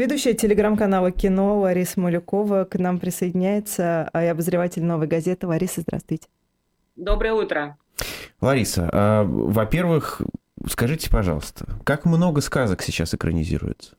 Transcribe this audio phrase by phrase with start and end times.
[0.00, 5.46] Ведущая телеграм-канала «Кино» Лариса Малюкова к нам присоединяется, а и обозреватель «Новой газеты».
[5.46, 6.26] Лариса, здравствуйте.
[6.96, 7.76] Доброе утро.
[8.40, 10.22] Лариса, а, во-первых,
[10.66, 13.96] скажите, пожалуйста, как много сказок сейчас экранизируется?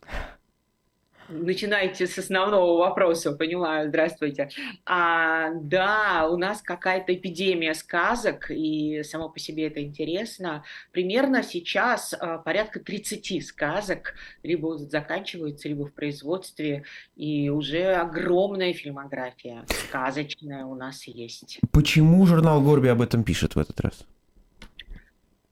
[1.32, 4.50] Начинаете с основного вопроса, понимаю, здравствуйте.
[4.86, 10.64] А, да, у нас какая-то эпидемия сказок, и само по себе это интересно.
[10.91, 16.83] Примерно сейчас а, порядка 30 сказок либо заканчиваются, либо в производстве,
[17.15, 21.59] и уже огромная фильмография сказочная у нас есть.
[21.71, 24.06] Почему журнал Горби об этом пишет в этот раз?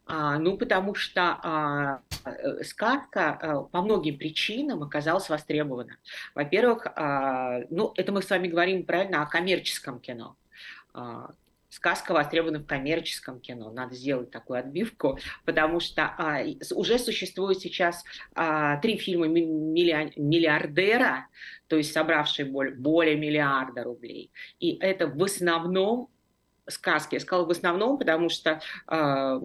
[0.06, 2.00] А, ну, потому что а,
[2.64, 5.98] сказка а, по многим причинам оказалась востребована.
[6.36, 10.36] Во-первых, а, ну, это мы с вами говорим правильно о коммерческом кино.
[10.94, 11.32] А,
[11.70, 13.72] сказка востребована в коммерческом кино.
[13.72, 16.44] Надо сделать такую отбивку, потому что а,
[16.74, 18.04] уже существует сейчас
[18.36, 21.28] а, три фильма миллиардера,
[21.68, 24.32] то есть собравшие более, более миллиарда рублей.
[24.60, 26.10] И это в основном
[26.70, 27.16] сказки.
[27.16, 29.40] Я сказала в основном, потому что э,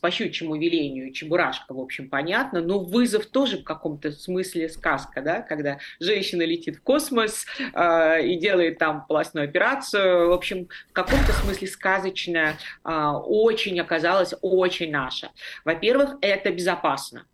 [0.00, 5.42] по щучьему велению Чебурашка, в общем, понятно, но вызов тоже в каком-то смысле сказка, да,
[5.42, 11.32] когда женщина летит в космос э, и делает там полостную операцию, в общем, в каком-то
[11.32, 15.30] смысле сказочная, э, очень оказалась очень наша.
[15.64, 17.26] Во-первых, это безопасно.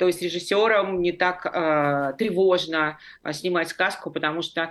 [0.00, 2.98] То есть режиссерам не так э, тревожно
[3.32, 4.70] снимать сказку, потому что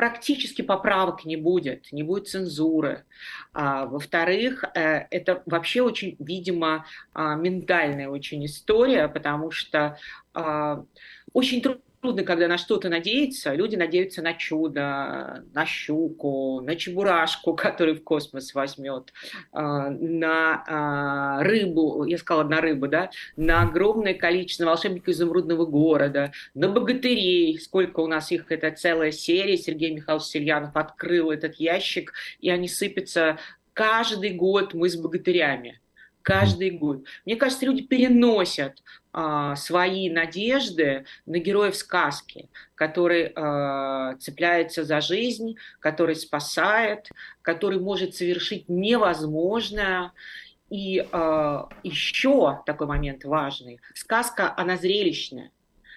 [0.00, 3.04] практически поправок не будет, не будет цензуры.
[3.52, 9.98] А, во-вторых, э, это вообще очень, видимо, а, ментальная очень история, потому что
[10.32, 10.86] а,
[11.34, 13.54] очень трудно трудно, когда на что-то надеяться.
[13.54, 19.12] Люди надеются на чудо, на щуку, на чебурашку, который в космос возьмет,
[19.52, 26.32] а, на а, рыбу, я сказала на рыбу, да, на огромное количество волшебников изумрудного города,
[26.54, 32.12] на богатырей, сколько у нас их, это целая серия, Сергей Михайлович Сельянов открыл этот ящик,
[32.40, 33.38] и они сыпятся
[33.72, 35.80] каждый год мы с богатырями
[36.22, 37.04] каждый год.
[37.24, 38.99] Мне кажется, люди переносят а,
[39.56, 47.10] свои надежды на героев сказки, который а, цепляется за жизнь, который спасает,
[47.42, 50.12] который может совершить невозможное.
[50.70, 53.80] И а, еще такой момент важный.
[53.94, 55.50] Сказка, она зрелищная.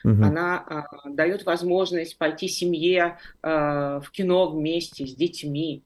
[0.04, 0.24] Угу.
[0.24, 5.84] Она а, дает возможность пойти семье а, в кино вместе с детьми,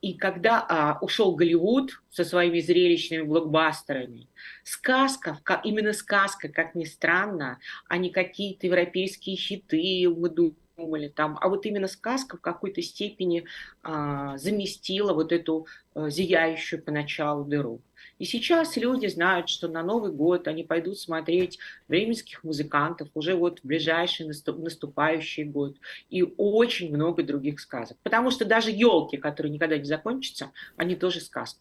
[0.00, 4.28] и когда а, ушел Голливуд со своими зрелищными блокбастерами,
[4.62, 7.58] сказка, именно сказка, как ни странно,
[7.88, 13.44] а не какие-то европейские хиты, мы думали там, а вот именно сказка в какой-то степени
[13.82, 17.80] а, заместила вот эту а, зияющую поначалу дыру.
[18.18, 23.60] И сейчас люди знают, что на Новый год они пойдут смотреть бременских музыкантов уже вот
[23.60, 25.76] в ближайший наступающий год.
[26.08, 27.98] И очень много других сказок.
[28.02, 31.60] Потому что даже елки, которые никогда не закончатся, они тоже сказки.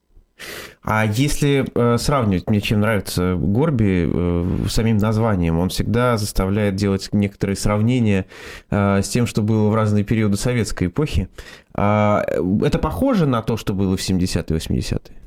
[0.83, 7.09] А если э, сравнивать, мне чем нравится Горби э, самим названием, он всегда заставляет делать
[7.11, 8.25] некоторые сравнения
[8.69, 11.29] э, с тем, что было в разные периоды советской эпохи.
[11.75, 12.21] Э,
[12.63, 15.24] это похоже на то, что было в 70-е и 80-е?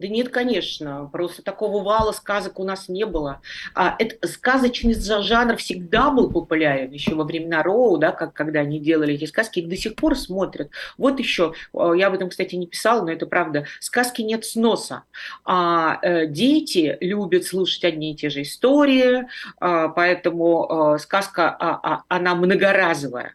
[0.00, 3.42] Да нет, конечно, просто такого вала сказок у нас не было.
[3.74, 8.80] А, это, сказочный жанр всегда был популярен, еще во времена Роу, да, как, когда они
[8.80, 10.70] делали эти сказки, их до сих пор смотрят.
[10.96, 15.02] Вот еще, а, я об этом, кстати, не писала, но это правда, сказки нет сноса.
[15.44, 19.26] А, э, дети любят слушать одни и те же истории,
[19.58, 23.34] а, поэтому а, сказка, а, а, она многоразовая.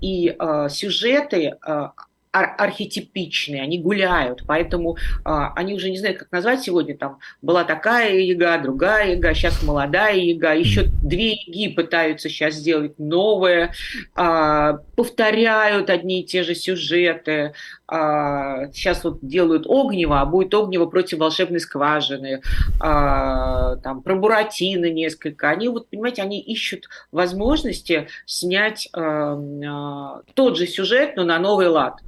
[0.00, 1.92] И а, сюжеты, а,
[2.32, 6.96] ар- архетипичные, они гуляют, поэтому а, они уже не знают, как назвать сегодня.
[6.96, 12.98] Там была такая яга, другая яга, сейчас молодая яга, еще две яги пытаются сейчас сделать
[12.98, 13.72] новое,
[14.14, 17.52] а, повторяют одни и те же сюжеты.
[17.86, 22.42] А, сейчас вот делают огнево, а будет огнево против волшебной скважины,
[22.80, 25.48] а, там про Буратино несколько.
[25.48, 31.68] Они вот, понимаете, они ищут возможности снять а, а, тот же сюжет, но на новый
[31.68, 32.00] лад.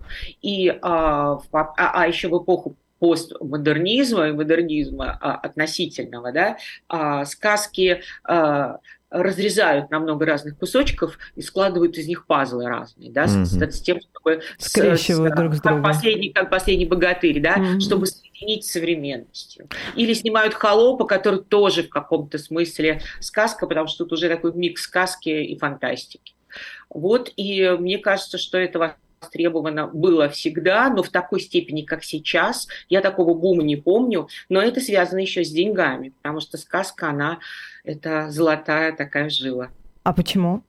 [0.42, 6.58] И, а, а, а еще в эпоху постмодернизма и модернизма а, относительного, да,
[6.88, 8.78] а, сказки а,
[9.10, 13.44] разрезают на много разных кусочков и складывают из них пазлы разные, да, mm-hmm.
[13.44, 15.82] с, с тем, чтобы скрещивают с, друг с другом.
[15.82, 17.80] Как последний, как последний богатырь, да, mm-hmm.
[17.80, 19.68] чтобы соединить с современностью.
[19.96, 24.82] Или снимают холопа, который тоже в каком-то смысле сказка, потому что тут уже такой микс
[24.82, 26.34] сказки и фантастики.
[26.88, 32.68] Вот, и мне кажется, что это востребовано было всегда, но в такой степени, как сейчас.
[32.88, 37.38] Я такого бума не помню, но это связано еще с деньгами, потому что сказка, она
[37.84, 39.68] это золотая такая жила.
[40.04, 40.62] А почему?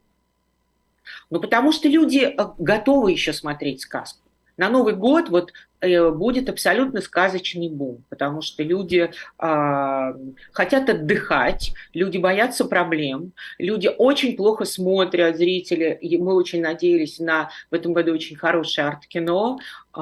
[1.30, 4.20] Ну, потому что люди э, готовы еще смотреть сказку.
[4.58, 10.14] На Новый год вот будет абсолютно сказочный бум, потому что люди э,
[10.52, 15.98] хотят отдыхать, люди боятся проблем, люди очень плохо смотрят, зрители.
[16.02, 19.60] И мы очень надеялись на в этом году очень хорошее арт-кино,
[19.96, 20.00] э,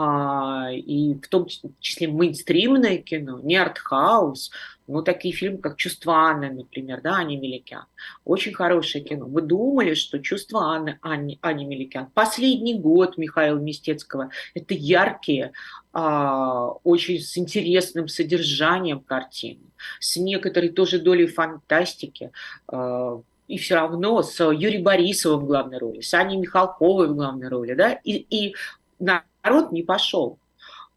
[0.75, 1.47] и в том
[1.79, 4.51] числе мейнстримное кино, не арт-хаус,
[4.89, 7.85] ну, такие фильмы, как «Чувство Анны», например, да, Ани Меликян.
[8.25, 9.27] Очень хорошее кино.
[9.27, 12.07] Мы думали, что «Чувство Анны» Ани, Ани Меликян.
[12.07, 14.31] Последний год Михаила Мистецкого.
[14.55, 15.51] Это яркие,
[15.93, 19.61] а, очень с интересным содержанием картины,
[19.99, 22.31] с некоторой тоже долей фантастики.
[22.67, 27.47] А, и все равно с Юрием Борисовым в главной роли, с Аней Михалковой в главной
[27.47, 28.55] роли, да, и, и
[28.99, 30.39] народ не пошел.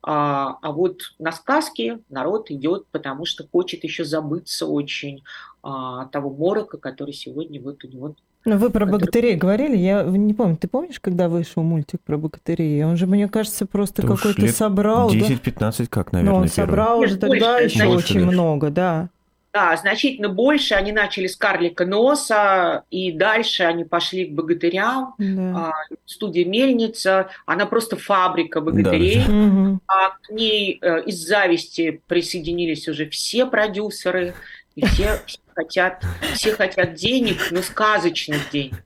[0.05, 5.23] А, а вот на сказки народ идет, потому что хочет еще забыться очень
[5.63, 8.15] а, того морока, который сегодня вот у него
[8.45, 12.85] ну, вы про богатырей говорили, я не помню, ты помнишь, когда вышел мультик про богатырей?
[12.85, 15.13] Он же, мне кажется, просто какой-то собрал.
[15.13, 15.87] 10-15 да?
[15.89, 19.11] как, наверное, Но он собрал уже тогда еще очень много, да.
[19.53, 20.75] Да, значительно больше.
[20.75, 25.15] Они начали с карлика носа, и дальше они пошли к богатырям.
[25.19, 25.73] Да.
[25.73, 25.73] А,
[26.07, 29.23] студия Мельница, она просто фабрика богатырей.
[29.27, 29.79] Да.
[29.89, 34.35] А к ней э, из зависти присоединились уже все продюсеры,
[34.75, 36.03] и все, все хотят,
[36.33, 38.85] все хотят денег, но сказочных денег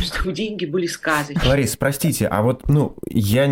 [0.00, 1.46] чтобы деньги были сказочные.
[1.46, 3.44] Ларис, простите, а вот, ну, я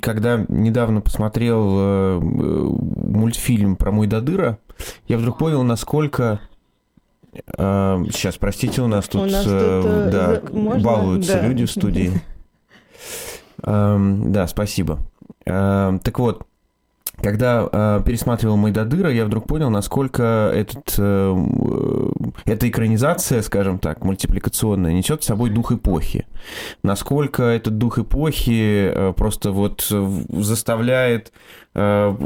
[0.00, 4.58] когда недавно посмотрел э, мультфильм про мой Дадыра,
[5.06, 6.40] я вдруг понял, насколько
[7.32, 10.82] э, сейчас, простите, у нас тут, у нас тут э, да, можно?
[10.82, 11.46] балуются да.
[11.46, 12.12] люди в студии.
[13.62, 15.00] Э, да, спасибо.
[15.44, 16.46] Э, так вот,
[17.22, 22.10] когда э, пересматривал Майдадыра, я вдруг понял, насколько этот, э,
[22.44, 26.26] эта экранизация, скажем так, мультипликационная, несет с собой дух эпохи.
[26.82, 31.32] Насколько этот дух эпохи э, просто вот заставляет
[31.74, 32.16] э,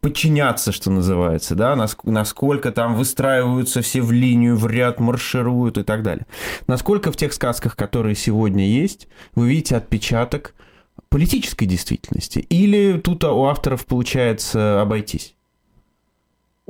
[0.00, 6.02] подчиняться, что называется, да, насколько там выстраиваются все в линию, в ряд маршируют и так
[6.02, 6.26] далее.
[6.66, 10.54] Насколько в тех сказках, которые сегодня есть, вы видите отпечаток
[11.10, 12.38] политической действительности?
[12.38, 15.34] Или тут у авторов получается обойтись?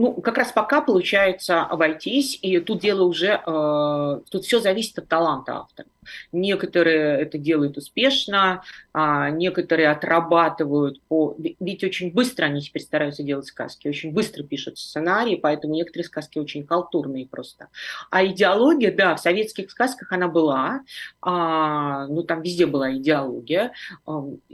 [0.00, 5.08] Ну, как раз пока получается обойтись, и тут дело уже, э, тут все зависит от
[5.08, 5.88] таланта автора.
[6.32, 8.62] Некоторые это делают успешно,
[8.94, 11.36] а некоторые отрабатывают по...
[11.38, 16.38] Ведь очень быстро они теперь стараются делать сказки, очень быстро пишут сценарии, поэтому некоторые сказки
[16.38, 17.68] очень халтурные просто.
[18.10, 20.80] А идеология, да, в советских сказках она была,
[21.20, 23.72] а, ну там везде была идеология.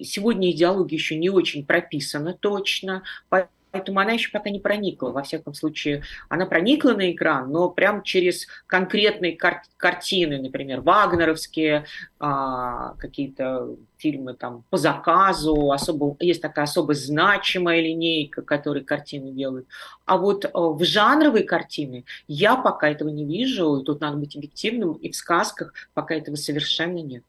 [0.02, 5.22] Сегодня идеология еще не очень прописана точно, поэтому поэтому она еще пока не проникла, во
[5.22, 11.84] всяком случае, она проникла на экран, но прям через конкретные кар- картины, например, вагнеровские,
[12.18, 13.68] а, какие-то
[13.98, 19.66] фильмы там по заказу, особо, есть такая особо значимая линейка, которой картины делают.
[20.06, 24.36] А вот а, в жанровые картины я пока этого не вижу, и тут надо быть
[24.36, 27.24] объективным, и в сказках пока этого совершенно нет.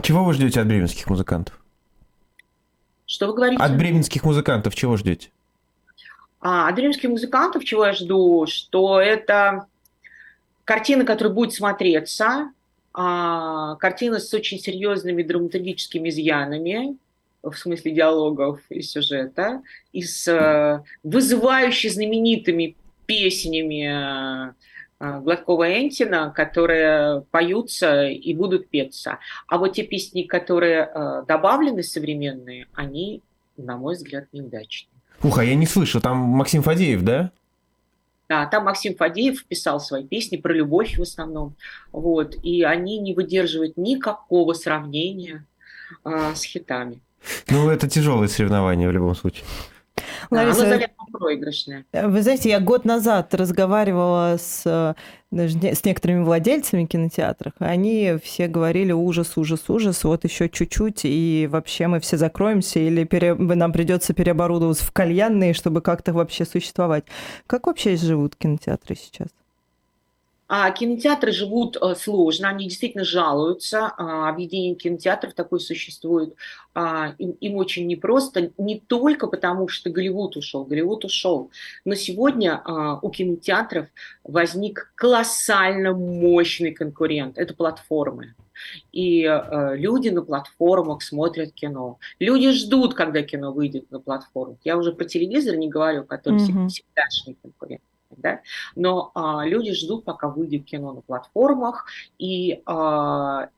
[0.00, 1.60] Чего вы ждете от бременских музыкантов?
[3.04, 3.60] Что вы говорите?
[3.60, 5.30] От бременских музыкантов чего ждете?
[6.40, 8.46] А, от римских музыкантов чего я жду?
[8.46, 9.66] Что это
[10.64, 12.52] картина, которая будет смотреться,
[12.92, 16.96] а, картина с очень серьезными драматургическими изъянами,
[17.42, 22.76] в смысле диалогов и сюжета, и с э, вызывающе знаменитыми
[23.06, 24.50] песнями
[25.00, 29.18] э, Гладкова Энтина, которые поются и будут петься.
[29.46, 33.22] А вот те песни, которые э, добавлены современные, они,
[33.56, 34.97] на мой взгляд, неудачные.
[35.22, 37.32] Ух, а я не слышу, там Максим Фадеев, да?
[38.28, 41.56] Да, там Максим Фадеев писал свои песни про любовь в основном,
[41.92, 45.46] вот, и они не выдерживают никакого сравнения
[46.04, 47.00] а, с хитами.
[47.48, 49.44] Ну, это тяжелое соревнование в любом случае.
[50.30, 51.84] Лариса, да, проигрышная.
[51.92, 54.94] Вы знаете, я год назад разговаривала с,
[55.30, 61.48] с некоторыми владельцами кинотеатров, и они все говорили ужас, ужас, ужас, вот еще чуть-чуть, и
[61.50, 63.34] вообще мы все закроемся, или пере...
[63.34, 67.04] нам придется переоборудоваться в кальянные, чтобы как-то вообще существовать.
[67.46, 69.28] Как вообще живут кинотеатры сейчас?
[70.48, 73.92] А кинотеатры живут э, сложно, они действительно жалуются.
[73.98, 76.34] А, объединение кинотеатров такое существует.
[76.74, 81.50] А, им, им очень непросто, не только потому, что Голливуд ушел, Голливуд ушел,
[81.84, 83.88] но сегодня а, у кинотеатров
[84.24, 87.36] возник колоссально мощный конкурент.
[87.36, 88.34] Это платформы.
[88.90, 91.98] И э, люди на платформах смотрят кино.
[92.18, 94.58] Люди ждут, когда кино выйдет на платформу.
[94.64, 96.68] Я уже про телевизор не говорю, который mm-hmm.
[96.68, 97.82] всегдашний конкурент.
[98.18, 98.40] Да?
[98.76, 101.86] но а, люди ждут, пока выйдет кино на платформах,
[102.18, 103.48] и а,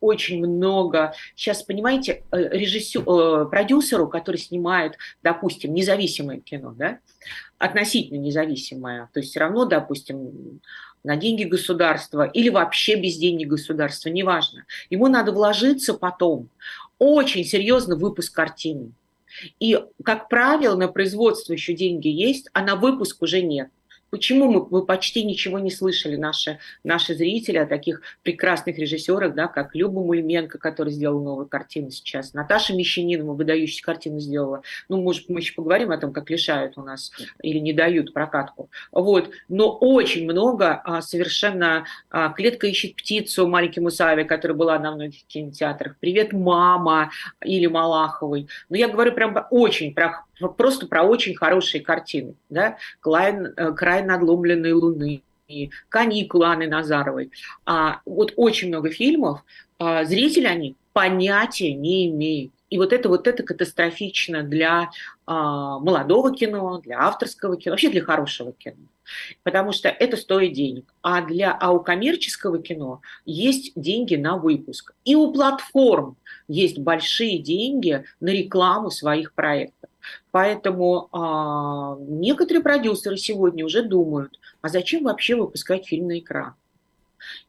[0.00, 1.12] очень много.
[1.34, 6.98] Сейчас, понимаете, э, режиссер, э, продюсеру, который снимает, допустим, независимое кино, да,
[7.58, 10.60] относительно независимое, то есть все равно, допустим,
[11.02, 14.64] на деньги государства или вообще без денег государства, неважно.
[14.90, 16.48] Ему надо вложиться потом
[16.98, 18.92] очень серьезно в выпуск картины.
[19.60, 23.68] И, как правило, на производство еще деньги есть, а на выпуск уже нет.
[24.10, 29.48] Почему мы, мы почти ничего не слышали, наши, наши зрители, о таких прекрасных режиссерах, да,
[29.48, 34.62] как Люба Мульменко, который сделал новую картину сейчас, Наташа Мещанинова выдающую картину сделала.
[34.88, 37.12] Ну, может, мы еще поговорим о том, как лишают у нас
[37.42, 38.70] или не дают прокатку.
[38.92, 39.30] Вот.
[39.48, 45.24] Но очень много а, совершенно а, «Клетка ищет птицу» Маленький Мусаевой, которая была на многих
[45.26, 47.10] кинотеатрах, «Привет, мама»
[47.44, 48.48] или Малаховой.
[48.68, 52.34] Но я говорю прям очень про просто про очень хорошие картины.
[52.48, 52.76] Да?
[53.00, 55.22] Край, э, «Край надломленной луны»,
[55.88, 57.30] «Каникулы» Анны Назаровой.
[57.64, 59.42] А, вот очень много фильмов.
[59.78, 62.52] А, зрители они понятия не имеют.
[62.70, 64.90] И вот это, вот это катастрофично для
[65.26, 68.76] а, молодого кино, для авторского кино, вообще для хорошего кино.
[69.42, 70.92] Потому что это стоит денег.
[71.00, 74.92] А, для, а у коммерческого кино есть деньги на выпуск.
[75.04, 76.16] И у платформ
[76.46, 79.87] есть большие деньги на рекламу своих проектов.
[80.30, 86.54] Поэтому а, некоторые продюсеры сегодня уже думают, а зачем вообще выпускать фильм на экран?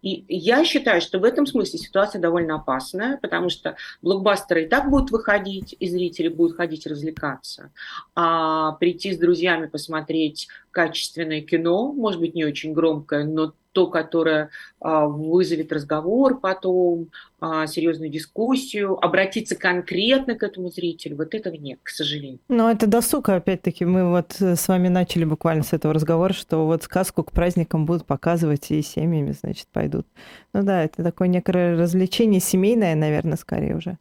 [0.01, 4.89] И я считаю, что в этом смысле ситуация довольно опасная, потому что блокбастеры и так
[4.89, 7.71] будут выходить, и зрители будут ходить развлекаться.
[8.15, 14.49] А прийти с друзьями посмотреть качественное кино, может быть, не очень громкое, но то, которое
[14.79, 17.09] а, вызовет разговор потом,
[17.39, 22.39] а, серьезную дискуссию, обратиться конкретно к этому зрителю, вот этого нет, к сожалению.
[22.47, 26.83] Но это досуг, опять-таки, мы вот с вами начали буквально с этого разговора, что вот
[26.83, 30.07] сказку к праздникам будут показывать и семьями, значит, пойдут.
[30.53, 33.97] Ну да, это такое некое развлечение семейное, наверное, скорее уже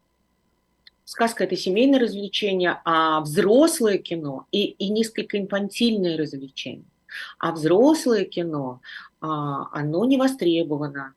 [1.09, 6.85] сказка это семейное развлечение, а взрослое кино и, и несколько инфантильное развлечение.
[7.39, 8.81] А взрослое кино,
[9.21, 11.13] оно не востребовано.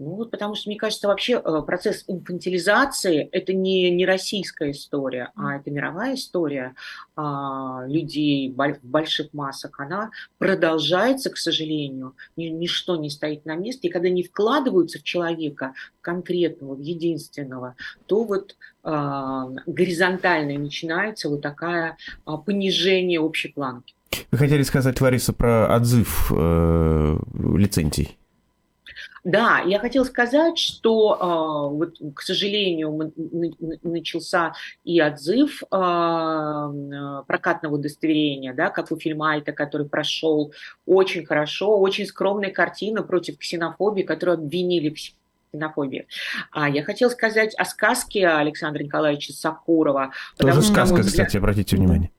[0.00, 5.32] Ну, вот потому что, мне кажется, вообще э, процесс инфантилизации– это не, не российская история,
[5.34, 6.76] а это мировая история
[7.16, 9.80] а, людей в больших массах.
[9.80, 13.88] Она продолжается, к сожалению, ничто не стоит на месте.
[13.88, 17.74] И когда не вкладываются в человека конкретного, в единственного,
[18.06, 23.97] то вот а, горизонтально начинается вот такая а, понижение общей планки.
[24.30, 27.18] Вы хотели сказать, Лариса, про отзыв э,
[27.56, 28.18] лицензий?
[29.24, 33.12] Да, я хотела сказать, что, э, вот, к сожалению,
[33.82, 35.66] начался и отзыв э,
[37.26, 40.52] прокатного удостоверения, да, как у фильма Альта, который прошел
[40.86, 44.94] очень хорошо, очень скромная картина против ксенофобии, которую обвинили в
[45.50, 46.06] ксенофобии.
[46.52, 50.12] А я хотела сказать о сказке Александра Николаевича Сакурова.
[50.38, 52.10] Тоже сказка, кстати, обратите внимание.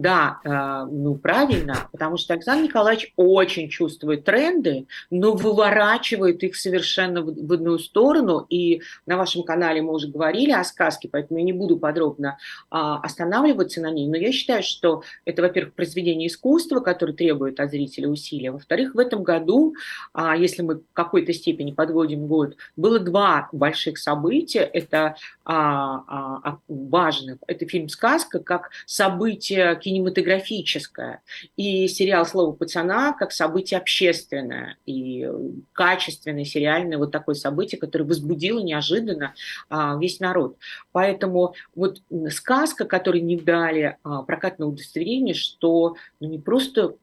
[0.00, 7.20] Да, э, ну правильно, потому что Александр Николаевич очень чувствует тренды, но выворачивает их совершенно
[7.20, 8.46] в, в одну сторону.
[8.48, 12.38] И на вашем канале мы уже говорили о сказке, поэтому я не буду подробно
[12.70, 14.08] а, останавливаться на ней.
[14.08, 18.52] Но я считаю, что это, во-первых, произведение искусства, которое требует от зрителя усилия.
[18.52, 19.74] Во-вторых, в этом году,
[20.14, 24.60] а, если мы в какой-то степени подводим год, было два больших события.
[24.60, 27.36] Это а, а важных.
[27.46, 31.20] Это фильм «Сказка» как событие кинематографическое,
[31.56, 35.28] и сериал «Слово пацана» как событие общественное и
[35.72, 39.34] качественное, сериальное вот такое событие, которое возбудило неожиданно
[39.68, 40.56] а, весь народ.
[40.92, 46.94] Поэтому вот сказка, которой не дали а, прокатное удостоверение, что ну, не просто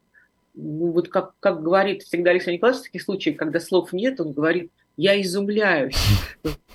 [0.54, 4.32] ну, вот как, как говорит всегда Александр Николаевич в таких случаях, когда слов нет, он
[4.32, 5.98] говорит я изумляюсь.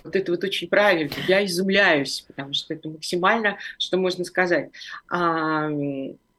[0.04, 1.12] Вот это вот очень правильно.
[1.28, 4.70] Я изумляюсь, потому что это максимально, что можно сказать.
[5.08, 5.68] А,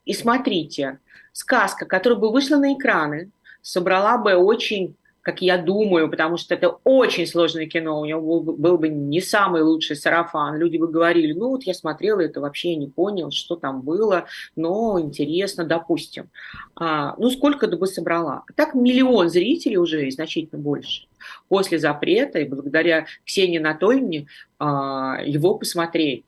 [0.06, 1.00] и смотрите,
[1.32, 3.30] сказка, которая бы вышла на экраны,
[3.62, 8.56] собрала бы очень как я думаю, потому что это очень сложное кино, у него был,
[8.58, 10.58] был бы не самый лучший сарафан.
[10.58, 14.26] Люди бы говорили, ну вот я смотрела это, вообще не понял, что там было,
[14.58, 16.30] но интересно, допустим.
[16.76, 18.44] А, ну сколько бы собрала?
[18.56, 21.08] Так миллион зрителей уже и значительно больше.
[21.48, 24.28] После запрета и благодаря Ксении Анатольевне
[24.60, 26.26] а, его посмотрели.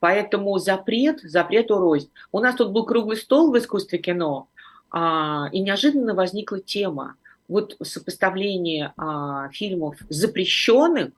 [0.00, 2.10] Поэтому запрет, запрет урознь.
[2.32, 4.48] У нас тут был круглый стол в искусстве кино,
[4.90, 7.14] а, и неожиданно возникла тема–
[7.48, 11.10] вот сопоставление а, фильмов запрещенных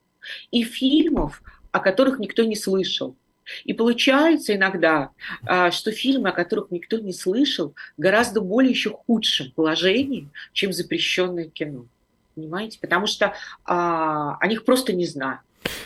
[0.50, 1.42] и фильмов,
[1.73, 3.16] о которых никто не слышал.
[3.64, 5.11] И получается иногда,
[5.47, 11.49] а, что фильмы, о которых никто не слышал, гораздо более еще худшем положении, чем запрещенное
[11.49, 11.87] кино.
[12.35, 12.78] Понимаете?
[12.80, 15.40] Потому что а, о них просто не знают.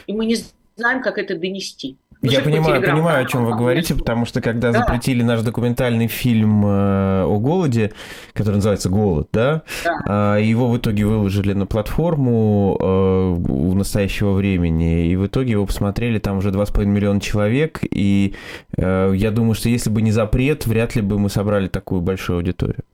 [0.06, 0.37] И мы не
[0.76, 1.96] знаем, как это донести.
[2.23, 4.79] Я понимаю, понимаю, о чем вы говорите, потому что когда да.
[4.79, 7.93] запретили наш документальный фильм э, о голоде,
[8.33, 10.37] который называется «Голод», да, да.
[10.38, 15.67] Э, его в итоге выложили на платформу э, в настоящего времени, и в итоге его
[15.67, 18.37] посмотрели там уже 2,5 миллиона человек, и
[18.76, 22.37] э, я думаю, что если бы не запрет, вряд ли бы мы собрали такую большую
[22.37, 22.85] аудиторию.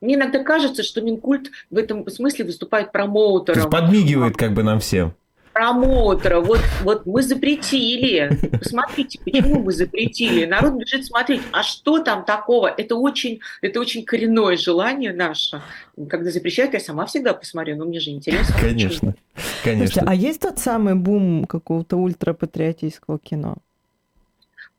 [0.00, 3.54] Мне иногда кажется, что Минкульт в этом смысле выступает промоутером.
[3.54, 5.14] То есть подмигивает как бы нам всем
[5.56, 6.40] промоутера.
[6.40, 8.30] Вот, вот мы запретили.
[8.58, 10.44] Посмотрите, почему мы запретили.
[10.44, 12.66] Народ бежит смотреть, а что там такого?
[12.66, 15.62] Это очень, это очень коренное желание наше.
[16.10, 18.54] Когда запрещают, я сама всегда посмотрю, но мне же интересно.
[18.60, 19.14] Конечно,
[19.64, 19.86] конечно.
[19.86, 23.56] Слушайте, а есть тот самый бум какого-то ультрапатриотического кино?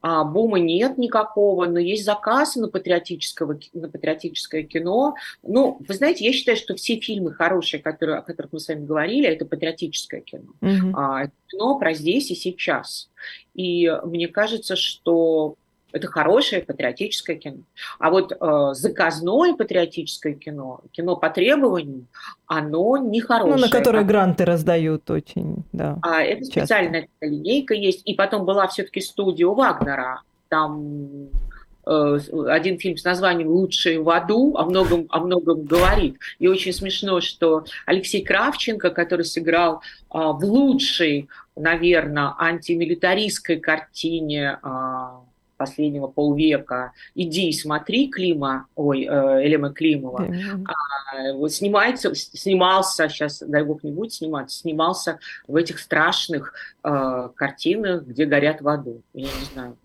[0.09, 5.15] А, бума нет никакого, но есть заказ на, патриотического, на патриотическое кино.
[5.43, 8.85] Ну, вы знаете, я считаю, что все фильмы хорошие, которые, о которых мы с вами
[8.85, 10.53] говорили, это патриотическое кино.
[10.61, 10.91] Mm-hmm.
[10.95, 13.09] А, кино про здесь и сейчас.
[13.53, 15.55] И мне кажется, что
[15.91, 17.59] это хорошее патриотическое кино.
[17.99, 22.05] А вот э, заказное патриотическое кино, кино по требованию,
[22.45, 23.55] оно не хорошее.
[23.55, 25.97] Ну, на которое гранты раздают очень, да.
[26.01, 26.59] А это часто.
[26.61, 28.01] специальная линейка есть.
[28.05, 30.21] И потом была все-таки студия у Вагнера.
[30.49, 31.29] Там
[31.85, 36.17] э, один фильм с названием «Лучшие в аду» о многом, о многом говорит.
[36.39, 39.81] И очень смешно, что Алексей Кравченко, который сыграл
[40.13, 44.67] э, в лучшей, наверное, антимилитаристской картине э,
[45.57, 50.65] последнего полвека «Иди и смотри» Клима, ой, э, Элема Климова, mm-hmm.
[50.65, 57.29] а, вот снимается, снимался, сейчас, дай бог, не будет сниматься, снимался в этих страшных э,
[57.35, 59.01] картинах, где горят в аду.
[59.13, 59.77] Я не знаю.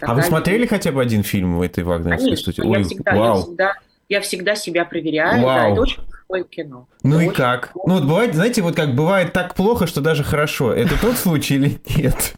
[0.00, 2.60] А вы смотрели хотя бы один фильм в этой вагнеровской студии?
[2.60, 3.36] Ой, я всегда, вау.
[3.36, 3.74] Я всегда,
[4.08, 5.56] я всегда себя проверяю, Вау.
[5.56, 6.88] да, это очень плохое кино.
[7.02, 7.72] Ну это и как?
[7.72, 7.88] Плохо.
[7.88, 10.72] Ну вот бывает, знаете, вот как бывает так плохо, что даже хорошо.
[10.72, 12.34] Это тот случай или нет?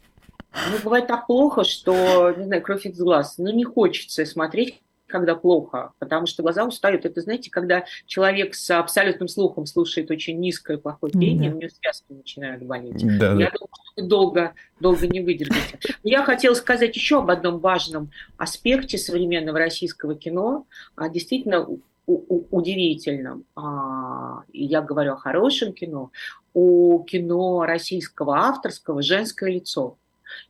[0.52, 3.36] Ну, бывает так плохо, что, не знаю, кровь из глаз.
[3.38, 7.04] Ну, не хочется смотреть, когда плохо, потому что глаза устают.
[7.04, 11.54] Это, знаете, когда человек с абсолютным слухом слушает очень низкое плохое пение, mm-hmm.
[11.54, 13.18] у него связки начинают болеть.
[13.18, 15.78] Да, Я думаю, что вы долго, долго не выдержите.
[16.04, 20.66] Но я хотела сказать еще об одном важном аспекте современного российского кино.
[20.94, 21.66] А, действительно,
[22.06, 23.44] удивительном.
[23.56, 26.10] А, я говорю о хорошем кино.
[26.54, 29.96] У кино российского авторского женское лицо.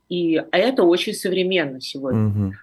[0.09, 2.27] И это очень современно сегодня.
[2.27, 2.53] Угу.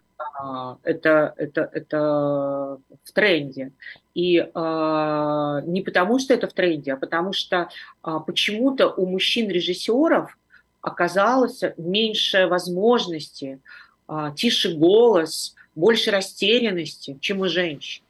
[0.82, 3.72] Это, это, это в тренде.
[4.14, 7.68] И а, не потому, что это в тренде, а потому что
[8.02, 10.36] а, почему-то у мужчин-режиссеров
[10.82, 13.60] оказалось меньше возможности,
[14.08, 18.02] а, тише голос, больше растерянности, чем у женщин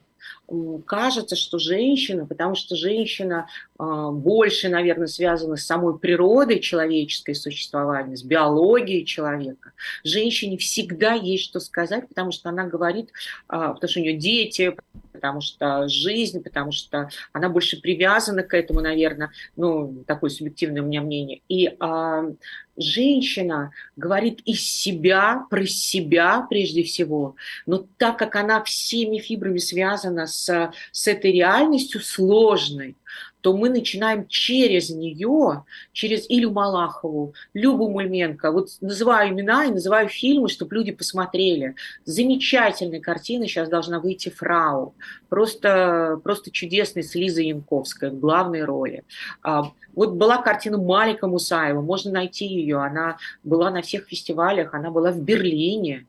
[0.85, 8.17] кажется, что женщина, потому что женщина э, больше, наверное, связана с самой природой человеческой существования,
[8.17, 9.73] с биологией человека.
[10.03, 13.11] Женщине всегда есть что сказать, потому что она говорит, э,
[13.49, 14.75] потому что у нее дети,
[15.11, 20.85] потому что жизнь, потому что она больше привязана к этому, наверное, ну, такое субъективное у
[20.85, 21.41] меня мнение.
[21.47, 22.33] И э,
[22.77, 27.35] женщина говорит из себя, про себя прежде всего,
[27.65, 32.95] но так как она всеми фибрами связана с, с этой реальностью сложной,
[33.41, 40.09] то мы начинаем через нее, через Илю Малахову, Любу Мульменко, вот называю имена и называю
[40.09, 41.75] фильмы, чтобы люди посмотрели.
[42.05, 44.95] Замечательная картина сейчас должна выйти «Фрау».
[45.29, 49.03] Просто, просто чудесный с Лизой Янковской в главной роли.
[49.43, 54.89] А, вот была картина Малика Мусаева, можно найти ее, она была на всех фестивалях, она
[54.89, 56.05] была в Берлине,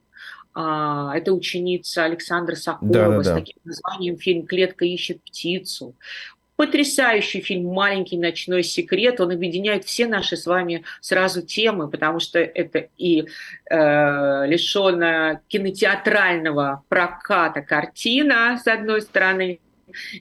[0.61, 3.23] а, это ученица Александра Соколова да, да, да.
[3.23, 5.95] с таким названием фильм «Клетка ищет птицу».
[6.59, 9.21] Потрясающий фильм «Маленький ночной секрет».
[9.21, 13.27] Он объединяет все наши с вами сразу темы, потому что это и
[13.71, 19.61] э, лишенная кинотеатрального проката картина, с одной стороны,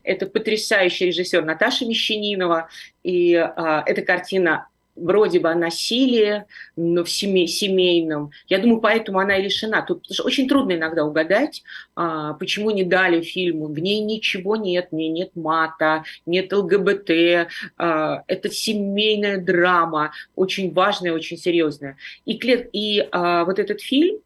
[0.04, 2.70] это потрясающий режиссер Наташа Мещанинова,
[3.02, 4.68] и э, эта картина
[4.98, 8.32] вроде бы о насилии, но в семей, семейном.
[8.48, 9.82] Я думаю, поэтому она и лишена.
[9.82, 11.64] Тут очень трудно иногда угадать,
[11.96, 13.68] а, почему не дали фильму.
[13.68, 17.48] В ней ничего нет, в ней нет мата, нет ЛГБТ.
[17.78, 21.98] А, это семейная драма, очень важная, очень серьезная.
[22.26, 22.34] И,
[22.74, 24.18] и а, вот этот фильм,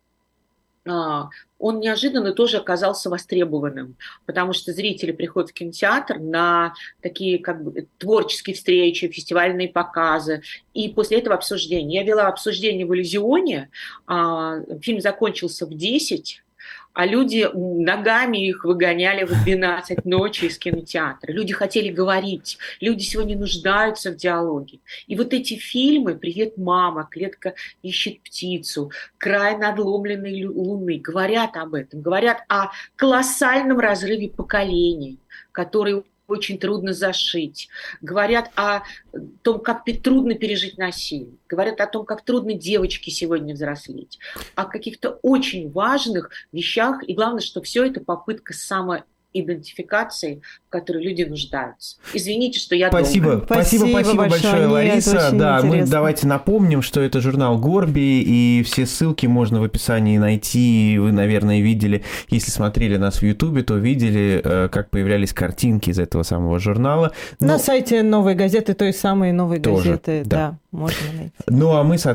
[0.83, 7.87] он неожиданно тоже оказался востребованным, потому что зрители приходят в кинотеатр на такие как бы
[7.99, 10.41] творческие встречи, фестивальные показы,
[10.73, 11.99] и после этого обсуждения.
[11.99, 13.69] Я вела обсуждение в «Иллюзионе»,
[14.07, 16.41] а, фильм закончился в 10,
[16.93, 21.31] а люди ногами их выгоняли в 12 ночи из кинотеатра.
[21.31, 24.79] Люди хотели говорить, люди сегодня нуждаются в диалоге.
[25.07, 32.01] И вот эти фильмы «Привет, мама», «Клетка ищет птицу», «Край надломленной луны» говорят об этом,
[32.01, 35.19] говорят о колоссальном разрыве поколений,
[35.51, 37.69] который очень трудно зашить.
[38.01, 38.83] Говорят о
[39.41, 41.37] том, как трудно пережить насилие.
[41.47, 44.19] Говорят о том, как трудно девочке сегодня взрослеть.
[44.55, 47.03] О каких-то очень важных вещах.
[47.07, 51.97] И главное, что все это попытка само идентификации, в которой люди нуждаются.
[52.13, 53.45] Извините, что я спасибо, долго.
[53.45, 55.29] Спасибо, спасибо, спасибо большое, большое Лариса.
[55.33, 55.67] Да, интересно.
[55.67, 60.97] мы давайте напомним, что это журнал Горби, и все ссылки можно в описании найти.
[60.99, 65.99] Вы, наверное, видели, если смотрели нас в Ютубе, то видели, э, как появлялись картинки из
[65.99, 67.11] этого самого журнала.
[67.39, 67.47] Но...
[67.47, 70.37] На сайте Новой газеты, той самой Новой Тоже, газеты, да.
[70.37, 71.33] да, можно найти.
[71.47, 72.11] Ну, а мы, соответственно,